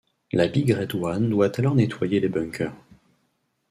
[0.31, 2.73] La Big Red One doit alors nettoyer les bunkers.